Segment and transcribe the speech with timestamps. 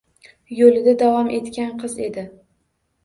[0.59, 2.25] Yoʻlida davom etgan qiz edi.